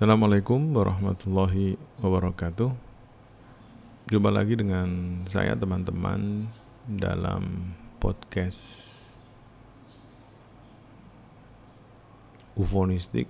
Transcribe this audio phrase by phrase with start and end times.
[0.00, 2.72] Assalamualaikum warahmatullahi wabarakatuh.
[4.08, 4.88] Jumpa lagi dengan
[5.28, 6.48] saya teman-teman
[6.88, 8.96] dalam podcast
[12.56, 13.28] Ufonistik.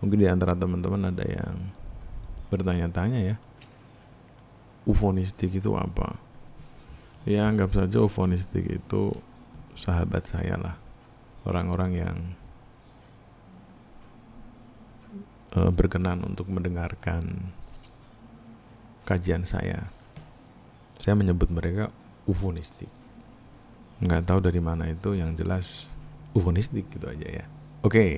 [0.00, 1.68] Mungkin di antara teman-teman ada yang
[2.48, 3.36] bertanya-tanya ya.
[4.88, 6.16] Ufonistik itu apa?
[7.28, 9.12] Ya anggap saja ufonistik itu
[9.76, 10.80] sahabat saya lah.
[11.44, 12.16] Orang-orang yang
[15.56, 17.50] uh, berkenan untuk mendengarkan
[19.06, 19.90] kajian saya.
[21.00, 21.88] Saya menyebut mereka
[22.28, 22.90] ufonistik.
[24.00, 25.88] Nggak tahu dari mana itu, yang jelas
[26.36, 27.46] ufonistik gitu aja ya.
[27.80, 28.14] Oke, okay.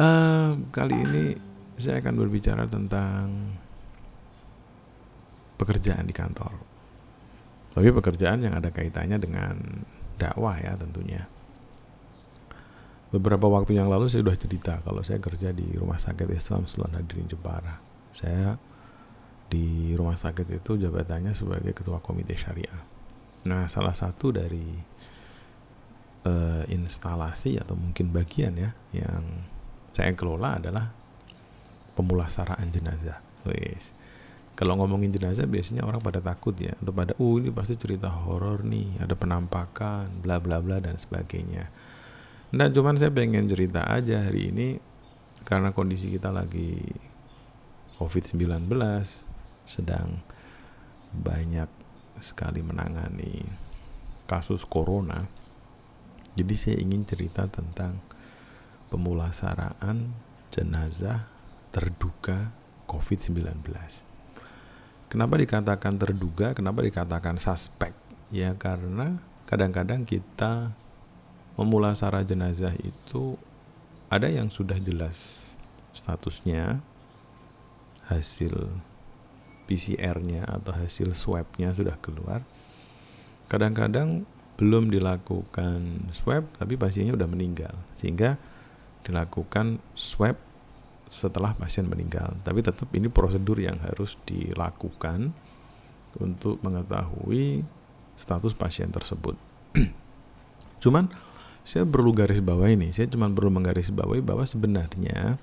[0.00, 1.24] uh, eh, kali ini
[1.76, 3.52] saya akan berbicara tentang
[5.60, 6.52] pekerjaan di kantor.
[7.76, 9.84] Tapi pekerjaan yang ada kaitannya dengan
[10.16, 11.28] dakwah ya tentunya
[13.16, 17.00] beberapa waktu yang lalu saya sudah cerita kalau saya kerja di Rumah Sakit Islam Sultan
[17.00, 17.80] Hadirin Jepara.
[18.12, 18.60] Saya
[19.46, 22.82] di rumah sakit itu jabatannya sebagai ketua komite syariah.
[23.46, 24.66] Nah, salah satu dari
[26.26, 29.22] uh, instalasi atau mungkin bagian ya yang
[29.94, 30.90] saya kelola adalah
[31.94, 33.22] pemulasaraan jenazah.
[33.46, 33.94] Wes.
[34.58, 38.66] Kalau ngomongin jenazah biasanya orang pada takut ya atau pada uh ini pasti cerita horor
[38.66, 41.70] nih, ada penampakan, bla bla bla dan sebagainya
[42.54, 44.78] Nah cuman saya pengen cerita aja hari ini
[45.42, 46.78] karena kondisi kita lagi
[47.98, 48.70] COVID-19
[49.66, 50.22] sedang
[51.10, 51.66] banyak
[52.22, 53.42] sekali menangani
[54.30, 55.26] kasus corona.
[56.38, 57.98] Jadi saya ingin cerita tentang
[58.94, 60.14] pemulasaraan
[60.54, 61.26] jenazah
[61.74, 62.54] terduga
[62.86, 63.42] COVID-19.
[65.10, 66.54] Kenapa dikatakan terduga?
[66.54, 67.90] Kenapa dikatakan suspek?
[68.30, 69.18] Ya karena
[69.50, 70.74] kadang-kadang kita
[71.56, 73.36] memulasara jenazah itu
[74.12, 75.50] ada yang sudah jelas
[75.96, 76.78] statusnya
[78.06, 78.70] hasil
[79.66, 82.46] PCR-nya atau hasil swab-nya sudah keluar.
[83.50, 84.22] Kadang-kadang
[84.56, 88.40] belum dilakukan swab tapi pasiennya sudah meninggal sehingga
[89.04, 90.38] dilakukan swab
[91.06, 92.34] setelah pasien meninggal.
[92.42, 95.30] Tapi tetap ini prosedur yang harus dilakukan
[96.18, 97.62] untuk mengetahui
[98.18, 99.38] status pasien tersebut.
[100.82, 101.06] Cuman
[101.66, 105.34] saya perlu garis bawah ini saya cuma perlu menggaris bawahi bahwa sebenarnya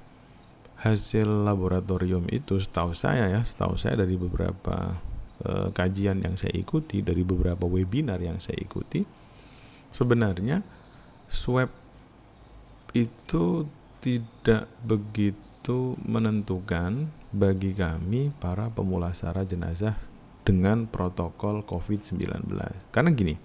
[0.80, 5.04] hasil laboratorium itu setahu saya ya setahu saya dari beberapa
[5.44, 9.04] uh, kajian yang saya ikuti dari beberapa webinar yang saya ikuti
[9.92, 10.64] sebenarnya
[11.28, 11.68] swab
[12.96, 13.68] itu
[14.00, 20.00] tidak begitu menentukan bagi kami para pemulasara jenazah
[20.44, 22.48] dengan protokol COVID-19
[22.92, 23.36] karena gini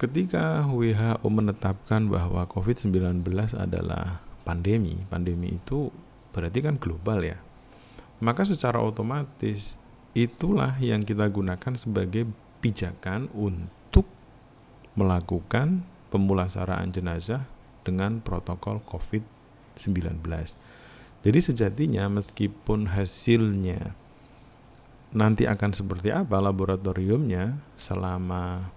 [0.00, 3.20] Ketika WHO menetapkan bahwa COVID-19
[3.52, 5.92] adalah pandemi, pandemi itu
[6.32, 7.36] berarti kan global ya.
[8.24, 9.76] Maka secara otomatis
[10.16, 12.24] itulah yang kita gunakan sebagai
[12.64, 14.08] pijakan untuk
[14.96, 17.44] melakukan pemulasaraan jenazah
[17.84, 20.16] dengan protokol COVID-19.
[21.20, 23.92] Jadi sejatinya meskipun hasilnya
[25.12, 28.72] nanti akan seperti apa laboratoriumnya selama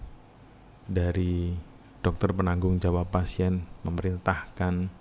[0.87, 1.55] dari
[2.03, 4.91] dokter penanggung jawab pasien memerintahkan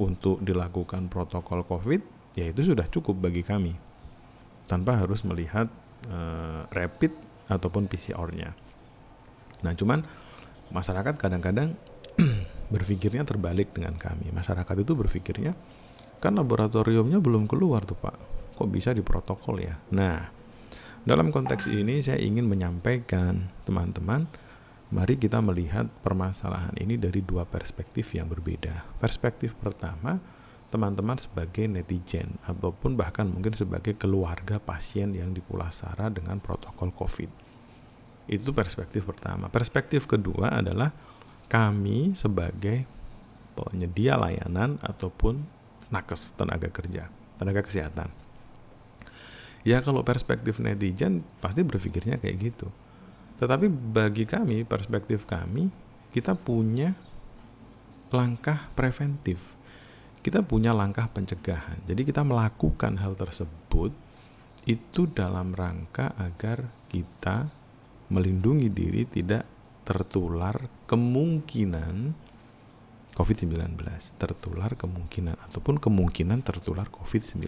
[0.00, 3.76] untuk dilakukan protokol COVID, ya itu sudah cukup bagi kami
[4.66, 5.70] tanpa harus melihat
[6.10, 7.14] uh, rapid
[7.46, 8.50] ataupun PCR-nya.
[9.62, 10.02] Nah, cuman
[10.74, 11.78] masyarakat kadang-kadang
[12.74, 14.34] berpikirnya terbalik dengan kami.
[14.34, 15.54] Masyarakat itu berpikirnya
[16.18, 18.16] kan laboratoriumnya belum keluar tuh Pak.
[18.58, 19.78] Kok bisa diprotokol ya?
[19.94, 20.26] Nah,
[21.06, 24.26] dalam konteks ini saya ingin menyampaikan teman-teman
[24.86, 28.86] Mari kita melihat permasalahan ini dari dua perspektif yang berbeda.
[29.02, 30.22] Perspektif pertama,
[30.70, 37.26] teman-teman sebagai netizen ataupun bahkan mungkin sebagai keluarga pasien yang dipulasara dengan protokol COVID.
[38.30, 39.50] Itu perspektif pertama.
[39.50, 40.94] Perspektif kedua adalah
[41.50, 42.86] kami sebagai
[43.58, 45.42] penyedia layanan ataupun
[45.90, 47.10] nakes tenaga kerja,
[47.42, 48.06] tenaga kesehatan.
[49.66, 52.70] Ya kalau perspektif netizen pasti berpikirnya kayak gitu
[53.36, 55.68] tetapi bagi kami, perspektif kami,
[56.12, 56.96] kita punya
[58.08, 59.36] langkah preventif.
[60.24, 61.84] Kita punya langkah pencegahan.
[61.86, 63.92] Jadi kita melakukan hal tersebut
[64.66, 67.46] itu dalam rangka agar kita
[68.10, 69.46] melindungi diri tidak
[69.86, 70.56] tertular
[70.90, 72.10] kemungkinan
[73.14, 73.78] COVID-19,
[74.18, 77.46] tertular kemungkinan ataupun kemungkinan tertular COVID-19.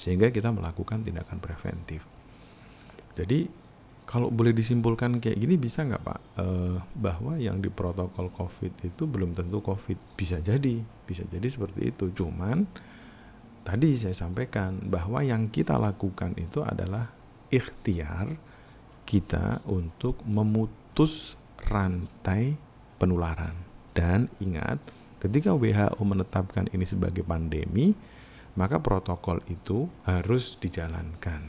[0.00, 2.02] Sehingga kita melakukan tindakan preventif.
[3.14, 3.67] Jadi
[4.08, 6.20] kalau boleh disimpulkan kayak gini bisa nggak Pak?
[6.40, 10.16] Uh, bahwa yang di protokol COVID itu belum tentu COVID.
[10.16, 12.08] Bisa jadi bisa jadi seperti itu.
[12.16, 12.64] Cuman
[13.68, 17.12] tadi saya sampaikan bahwa yang kita lakukan itu adalah
[17.52, 18.32] ikhtiar
[19.04, 21.36] kita untuk memutus
[21.68, 22.56] rantai
[22.96, 23.52] penularan.
[23.92, 24.80] Dan ingat
[25.20, 27.92] ketika WHO menetapkan ini sebagai pandemi
[28.56, 31.44] maka protokol itu harus dijalankan.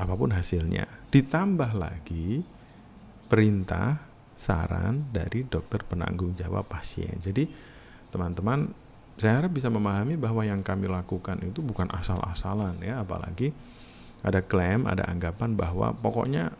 [0.00, 0.95] Apa pun hasilnya.
[1.10, 2.42] Ditambah lagi
[3.26, 3.98] perintah
[4.36, 7.16] saran dari dokter penanggung jawab pasien.
[7.18, 7.48] Jadi
[8.12, 8.68] teman-teman
[9.16, 13.50] saya harap bisa memahami bahwa yang kami lakukan itu bukan asal-asalan ya, apalagi
[14.20, 16.52] ada klaim, ada anggapan bahwa pokoknya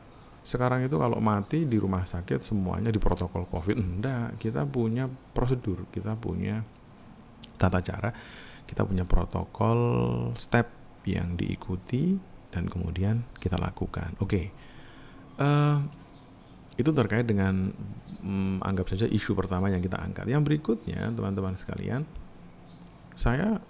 [0.46, 3.76] sekarang itu kalau mati di rumah sakit semuanya di protokol COVID.
[3.76, 6.64] Enggak, kita punya prosedur, kita punya
[7.60, 8.14] tata cara,
[8.64, 9.78] kita punya protokol
[10.38, 10.70] step
[11.04, 12.16] yang diikuti
[12.56, 14.16] dan kemudian kita lakukan.
[14.16, 14.46] Oke, okay.
[15.36, 15.78] uh, eh,
[16.80, 17.68] itu terkait dengan
[18.24, 20.24] um, anggap saja isu pertama yang kita angkat.
[20.24, 22.08] Yang berikutnya, teman-teman sekalian,
[23.12, 23.60] saya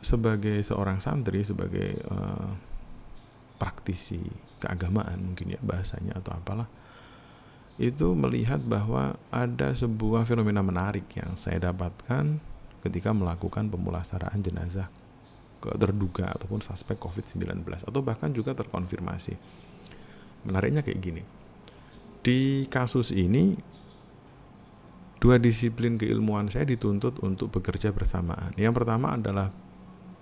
[0.00, 2.56] sebagai seorang santri, sebagai uh,
[3.60, 4.20] praktisi
[4.60, 6.68] keagamaan mungkin ya bahasanya atau apalah,
[7.76, 12.40] itu melihat bahwa ada sebuah fenomena menarik yang saya dapatkan
[12.84, 14.92] ketika melakukan pemulasaraan jenazah
[15.72, 19.34] terduga ataupun suspek COVID-19 atau bahkan juga terkonfirmasi.
[20.44, 21.22] Menariknya kayak gini.
[22.20, 23.56] Di kasus ini
[25.24, 28.52] dua disiplin keilmuan saya dituntut untuk bekerja bersamaan.
[28.60, 29.48] Yang pertama adalah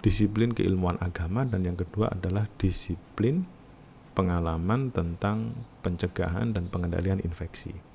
[0.02, 3.46] disiplin keilmuan agama dan yang kedua adalah disiplin
[4.14, 7.91] pengalaman tentang pencegahan dan pengendalian infeksi.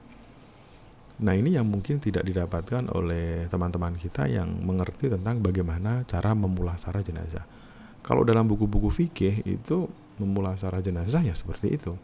[1.17, 7.01] Nah ini yang mungkin tidak didapatkan oleh teman-teman kita yang mengerti tentang bagaimana cara memulasara
[7.01, 7.45] jenazah.
[8.05, 9.89] Kalau dalam buku-buku fikih itu
[10.21, 11.97] memulasara jenazah ya seperti itu.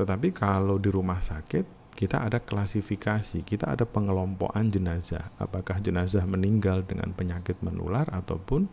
[0.00, 5.28] Tetapi kalau di rumah sakit kita ada klasifikasi, kita ada pengelompokan jenazah.
[5.36, 8.64] Apakah jenazah meninggal dengan penyakit menular ataupun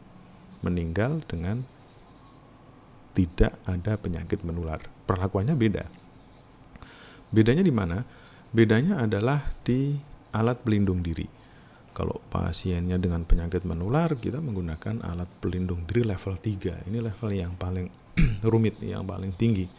[0.63, 1.67] meninggal dengan
[3.11, 4.79] tidak ada penyakit menular.
[5.03, 5.83] Perlakuannya beda.
[7.35, 8.07] Bedanya di mana?
[8.49, 9.93] Bedanya adalah di
[10.33, 11.25] alat pelindung diri.
[11.93, 16.89] Kalau pasiennya dengan penyakit menular, kita menggunakan alat pelindung diri level 3.
[16.89, 17.85] Ini level yang paling
[18.51, 19.69] rumit, yang paling tinggi.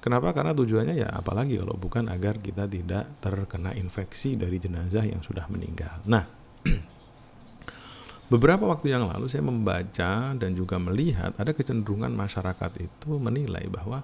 [0.00, 0.32] Kenapa?
[0.32, 5.44] Karena tujuannya ya apalagi kalau bukan agar kita tidak terkena infeksi dari jenazah yang sudah
[5.52, 6.00] meninggal.
[6.08, 6.24] Nah,
[8.32, 14.00] beberapa waktu yang lalu saya membaca dan juga melihat ada kecenderungan masyarakat itu menilai bahwa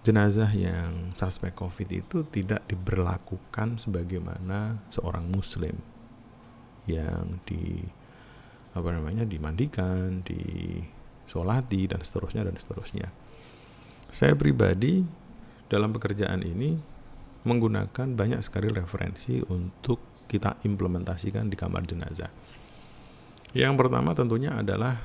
[0.00, 5.76] jenazah yang suspek COVID itu tidak diberlakukan sebagaimana seorang Muslim
[6.88, 7.84] yang di
[8.72, 13.08] apa namanya dimandikan, disolati dan seterusnya dan seterusnya.
[14.10, 15.04] Saya pribadi
[15.70, 16.74] dalam pekerjaan ini
[17.44, 22.30] menggunakan banyak sekali referensi untuk kita implementasikan di kamar jenazah.
[23.50, 25.02] Yang pertama tentunya adalah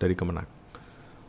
[0.00, 0.55] dari Kemenak.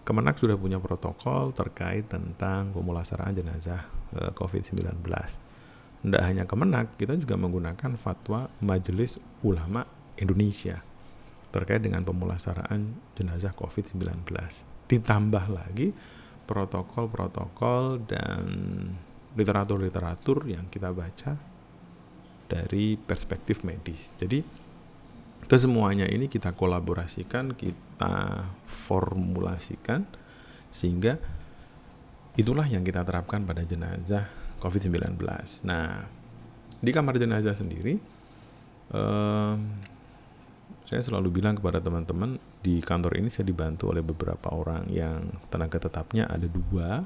[0.07, 3.83] Kemenak sudah punya protokol terkait tentang pemulasaraan jenazah
[4.15, 5.03] eh, COVID-19.
[5.03, 9.83] Tidak hanya Kemenak, kita juga menggunakan fatwa Majelis Ulama
[10.15, 10.79] Indonesia
[11.51, 14.23] terkait dengan pemulasaraan jenazah COVID-19.
[14.87, 15.91] Ditambah lagi
[16.47, 18.43] protokol-protokol dan
[19.35, 21.35] literatur-literatur yang kita baca
[22.47, 24.15] dari perspektif medis.
[24.15, 24.39] Jadi
[25.47, 30.03] kesemuanya ini kita kolaborasikan, kita formulasikan
[30.69, 31.15] sehingga
[32.35, 34.27] itulah yang kita terapkan pada jenazah
[34.59, 35.17] COVID-19.
[35.63, 36.05] Nah,
[36.77, 37.97] di kamar jenazah sendiri,
[38.93, 39.55] eh,
[40.87, 45.79] saya selalu bilang kepada teman-teman di kantor ini saya dibantu oleh beberapa orang yang tenaga
[45.79, 47.03] tetapnya ada dua,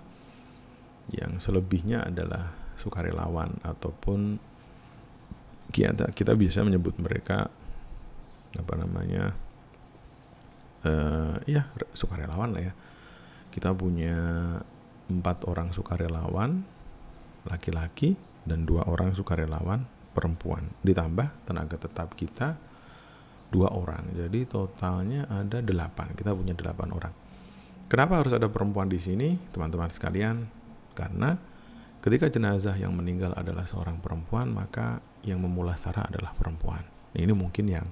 [1.13, 4.41] yang selebihnya adalah sukarelawan ataupun
[5.71, 7.47] kita kita bisa menyebut mereka
[8.57, 9.31] apa namanya
[10.85, 12.73] uh, ya sukarelawan lah ya.
[13.51, 14.15] Kita punya
[15.11, 16.63] empat orang sukarelawan
[17.43, 18.15] laki-laki
[18.47, 19.83] dan dua orang sukarelawan
[20.15, 20.71] perempuan.
[20.83, 22.55] Ditambah tenaga tetap kita
[23.51, 24.15] dua orang.
[24.15, 26.15] Jadi totalnya ada delapan.
[26.15, 27.13] Kita punya delapan orang.
[27.91, 30.47] Kenapa harus ada perempuan di sini teman-teman sekalian?
[30.95, 31.35] Karena
[31.99, 36.87] ketika jenazah yang meninggal adalah seorang perempuan maka yang memulasara adalah perempuan.
[37.11, 37.83] Ini mungkin yang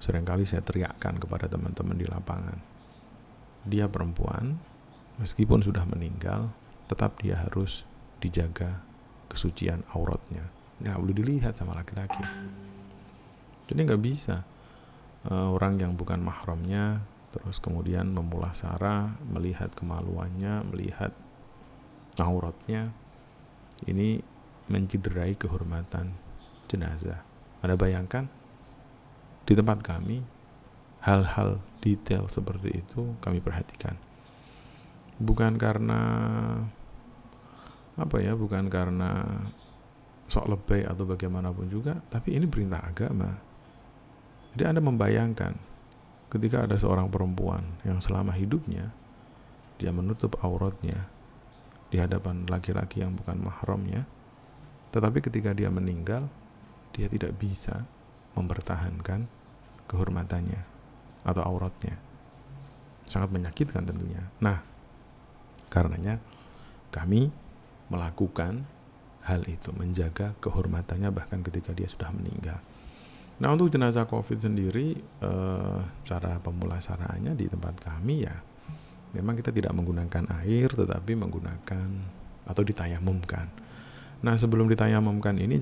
[0.00, 2.58] sering kali saya teriakkan kepada teman-teman di lapangan.
[3.68, 4.56] Dia perempuan,
[5.20, 6.48] meskipun sudah meninggal,
[6.88, 7.84] tetap dia harus
[8.18, 8.80] dijaga
[9.28, 10.48] kesucian auratnya.
[10.80, 12.24] Nggak boleh dilihat sama laki-laki.
[13.68, 14.42] Jadi nggak bisa
[15.28, 21.14] uh, orang yang bukan mahramnya terus kemudian memulasara, melihat kemaluannya, melihat
[22.18, 22.90] auratnya
[23.86, 24.18] ini
[24.66, 26.10] mencederai kehormatan
[26.66, 27.22] jenazah.
[27.62, 28.26] Anda bayangkan
[29.44, 30.20] di tempat kami
[31.00, 33.96] hal-hal detail seperti itu kami perhatikan.
[35.20, 36.00] Bukan karena
[38.00, 39.24] apa ya, bukan karena
[40.30, 43.36] sok lebay atau bagaimanapun juga, tapi ini perintah agama.
[44.54, 45.52] Jadi Anda membayangkan
[46.30, 48.94] ketika ada seorang perempuan yang selama hidupnya
[49.76, 51.08] dia menutup auratnya
[51.90, 54.06] di hadapan laki-laki yang bukan mahramnya,
[54.94, 56.30] tetapi ketika dia meninggal,
[56.94, 57.82] dia tidak bisa
[58.34, 59.26] mempertahankan
[59.90, 60.62] kehormatannya
[61.26, 61.98] atau auratnya.
[63.10, 64.22] Sangat menyakitkan tentunya.
[64.38, 64.62] Nah,
[65.66, 66.22] karenanya
[66.94, 67.30] kami
[67.90, 68.66] melakukan
[69.26, 72.62] hal itu, menjaga kehormatannya bahkan ketika dia sudah meninggal.
[73.40, 78.36] Nah, untuk jenazah COVID sendiri, eh, cara pemulasaraannya di tempat kami ya,
[79.16, 81.88] memang kita tidak menggunakan air, tetapi menggunakan
[82.46, 83.48] atau ditayamumkan.
[84.20, 85.56] Nah, sebelum ditayamumkan ini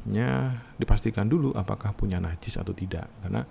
[0.00, 3.44] jenazahnya dipastikan dulu apakah punya najis atau tidak, karena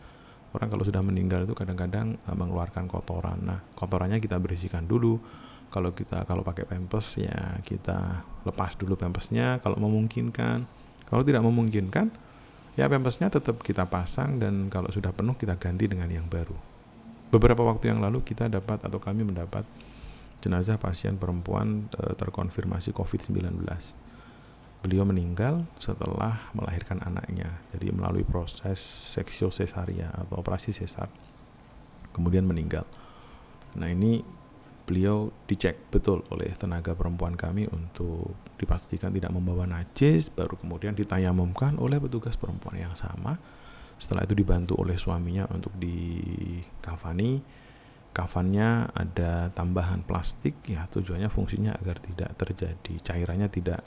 [0.50, 3.38] orang kalau sudah meninggal itu kadang-kadang uh, mengeluarkan kotoran.
[3.46, 5.22] Nah, kotorannya kita bersihkan dulu.
[5.70, 10.66] Kalau kita kalau pakai pempes ya kita lepas dulu pempesnya kalau memungkinkan.
[11.06, 12.10] Kalau tidak memungkinkan
[12.74, 16.58] ya pempesnya tetap kita pasang dan kalau sudah penuh kita ganti dengan yang baru.
[17.30, 19.62] Beberapa waktu yang lalu kita dapat atau kami mendapat
[20.42, 24.09] jenazah pasien perempuan uh, terkonfirmasi COVID-19
[24.80, 27.60] beliau meninggal setelah melahirkan anaknya.
[27.76, 28.80] Jadi melalui proses
[29.16, 31.12] seksio sesaria atau operasi sesar.
[32.16, 32.88] Kemudian meninggal.
[33.76, 34.24] Nah, ini
[34.90, 41.78] beliau dicek betul oleh tenaga perempuan kami untuk dipastikan tidak membawa najis, baru kemudian ditayamumkan
[41.78, 43.38] oleh petugas perempuan yang sama.
[44.02, 47.68] Setelah itu dibantu oleh suaminya untuk dikafani.
[48.10, 53.86] Kafannya ada tambahan plastik ya tujuannya fungsinya agar tidak terjadi cairannya tidak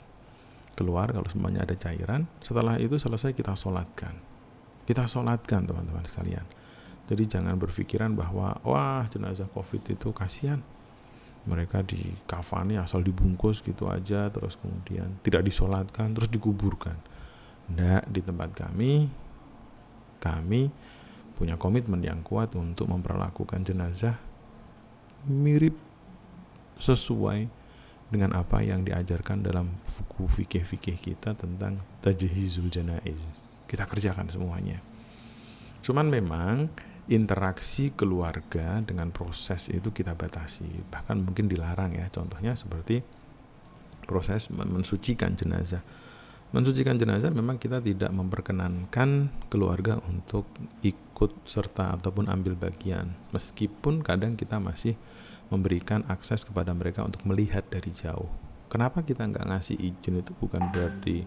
[0.73, 4.17] keluar kalau semuanya ada cairan setelah itu selesai kita sholatkan.
[4.83, 6.43] Kita sholatkan teman-teman sekalian.
[7.07, 10.59] Jadi jangan berpikiran bahwa wah jenazah covid itu kasihan.
[11.43, 16.95] Mereka di kafani asal dibungkus gitu aja terus kemudian tidak disolatkan terus dikuburkan.
[17.71, 19.07] Nggak, di tempat kami
[20.23, 20.71] kami
[21.35, 24.15] punya komitmen yang kuat untuk memperlakukan jenazah
[25.27, 25.75] mirip
[26.79, 27.62] sesuai
[28.09, 33.23] dengan apa yang diajarkan dalam buku fikih-fikih kita tentang tajhizul janaiz.
[33.69, 34.81] Kita kerjakan semuanya.
[35.83, 36.71] Cuman memang
[37.11, 40.87] interaksi keluarga dengan proses itu kita batasi.
[40.87, 42.07] Bahkan mungkin dilarang ya.
[42.07, 43.03] Contohnya seperti
[44.07, 45.83] proses mensucikan jenazah.
[46.53, 50.45] Mensucikan jenazah memang kita tidak memperkenankan keluarga untuk
[50.85, 53.09] ikut serta ataupun ambil bagian.
[53.33, 54.93] Meskipun kadang kita masih
[55.51, 58.29] memberikan akses kepada mereka untuk melihat dari jauh.
[58.71, 61.23] Kenapa kita nggak ngasih izin itu bukan berarti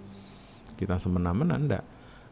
[0.77, 1.85] kita semena-mena, enggak.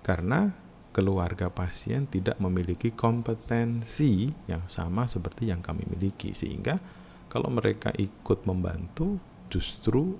[0.05, 0.53] Karena
[0.95, 6.37] keluarga pasien tidak memiliki kompetensi yang sama seperti yang kami miliki.
[6.37, 6.79] Sehingga
[7.27, 9.19] kalau mereka ikut membantu,
[9.51, 10.15] justru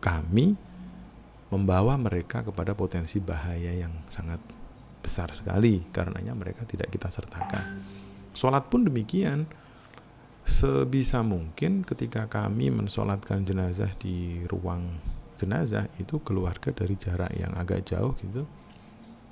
[0.00, 0.56] kami
[1.48, 4.40] membawa mereka kepada potensi bahaya yang sangat
[5.00, 7.80] besar sekali karenanya mereka tidak kita sertakan.
[8.36, 9.48] Sholat pun demikian
[10.48, 14.96] sebisa mungkin ketika kami mensolatkan jenazah di ruang
[15.36, 18.48] jenazah itu keluarga dari jarak yang agak jauh gitu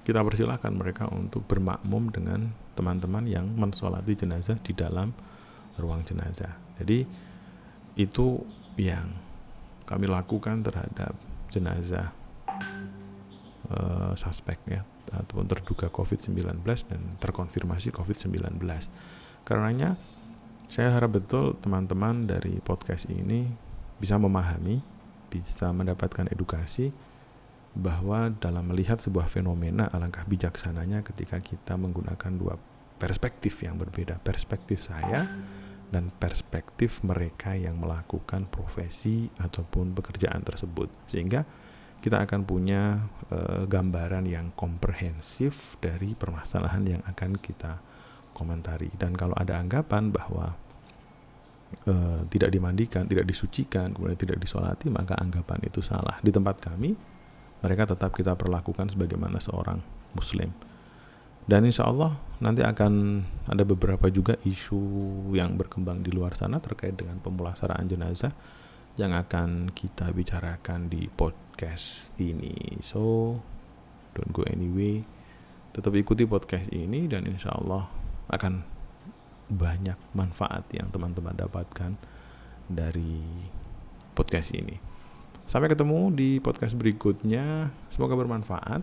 [0.06, 5.10] kita persilahkan mereka untuk bermakmum dengan teman-teman yang mensolati jenazah di dalam
[5.82, 6.54] ruang jenazah.
[6.78, 7.02] Jadi
[7.98, 8.38] itu
[8.78, 9.10] yang
[9.82, 11.10] kami lakukan terhadap
[11.50, 12.14] jenazah
[13.66, 18.62] uh, suspek ya ataupun terduga COVID-19 dan terkonfirmasi COVID-19
[19.42, 19.98] karenanya
[20.66, 23.46] saya harap betul teman-teman dari podcast ini
[24.02, 24.82] bisa memahami,
[25.30, 26.90] bisa mendapatkan edukasi
[27.76, 32.56] bahwa dalam melihat sebuah fenomena alangkah bijaksananya ketika kita menggunakan dua
[32.96, 35.28] perspektif yang berbeda, perspektif saya
[35.92, 40.90] dan perspektif mereka yang melakukan profesi ataupun pekerjaan tersebut.
[41.12, 41.46] Sehingga
[42.00, 47.78] kita akan punya e, gambaran yang komprehensif dari permasalahan yang akan kita
[48.36, 50.52] komentari dan kalau ada anggapan bahwa
[51.88, 56.20] uh, tidak dimandikan, tidak disucikan, kemudian tidak disolati, maka anggapan itu salah.
[56.20, 56.92] Di tempat kami,
[57.64, 59.80] mereka tetap kita perlakukan sebagaimana seorang
[60.12, 60.52] Muslim.
[61.48, 62.12] Dan insya Allah
[62.42, 64.82] nanti akan ada beberapa juga isu
[65.32, 68.34] yang berkembang di luar sana terkait dengan pemulasaraan jenazah
[69.00, 72.82] yang akan kita bicarakan di podcast ini.
[72.82, 73.38] So,
[74.12, 75.06] don't go anyway
[75.76, 77.84] tetap ikuti podcast ini dan insya Allah
[78.30, 78.64] akan
[79.46, 81.94] banyak manfaat yang teman-teman dapatkan
[82.66, 83.22] dari
[84.18, 84.78] podcast ini.
[85.46, 87.70] Sampai ketemu di podcast berikutnya.
[87.94, 88.82] Semoga bermanfaat.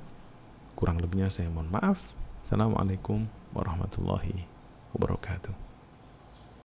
[0.79, 1.99] Kurang lebihnya saya mohon maaf.
[2.47, 4.47] Assalamualaikum warahmatullahi
[4.95, 5.72] wabarakatuh.